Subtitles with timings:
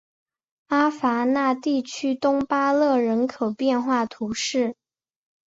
[0.69, 4.75] 阿戈讷地区东巴勒人口变化图示